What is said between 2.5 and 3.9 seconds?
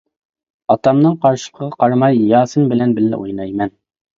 بىلەن بىللە ئوينايمەن.